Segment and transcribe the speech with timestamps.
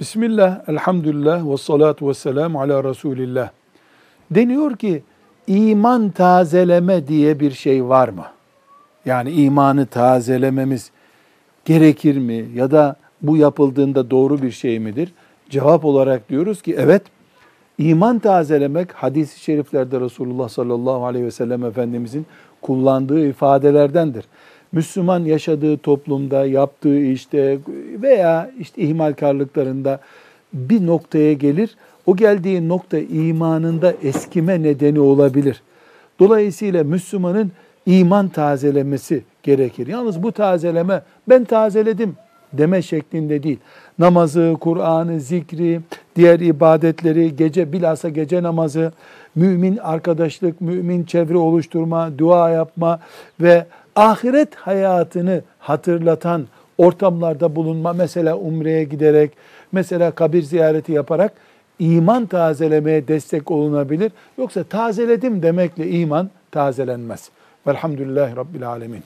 [0.00, 3.50] Bismillah, elhamdülillah ve salatu ve selamu ala Resulillah.
[4.30, 5.02] Deniyor ki
[5.46, 8.24] iman tazeleme diye bir şey var mı?
[9.04, 10.90] Yani imanı tazelememiz
[11.64, 12.46] gerekir mi?
[12.54, 15.12] Ya da bu yapıldığında doğru bir şey midir?
[15.50, 17.02] Cevap olarak diyoruz ki evet,
[17.78, 22.26] iman tazelemek hadis-i şeriflerde Resulullah sallallahu aleyhi ve sellem Efendimizin
[22.62, 24.24] kullandığı ifadelerdendir.
[24.72, 27.58] Müslüman yaşadığı toplumda, yaptığı işte
[28.04, 30.00] veya işte ihmalkarlıklarında
[30.52, 31.76] bir noktaya gelir.
[32.06, 35.62] O geldiği nokta imanında eskime nedeni olabilir.
[36.20, 37.52] Dolayısıyla Müslümanın
[37.86, 39.86] iman tazelemesi gerekir.
[39.86, 42.16] Yalnız bu tazeleme ben tazeledim
[42.52, 43.58] deme şeklinde değil.
[43.98, 45.80] Namazı, Kur'an'ı, zikri,
[46.16, 48.92] diğer ibadetleri, gece bilhassa gece namazı,
[49.34, 53.00] mümin arkadaşlık, mümin çevre oluşturma, dua yapma
[53.40, 56.46] ve ahiret hayatını hatırlatan
[56.78, 59.30] ortamlarda bulunma, mesela umreye giderek,
[59.72, 61.32] mesela kabir ziyareti yaparak
[61.78, 64.12] iman tazelemeye destek olunabilir.
[64.38, 67.30] Yoksa tazeledim demekle iman tazelenmez.
[67.66, 69.02] Velhamdülillahi Rabbil Alemin.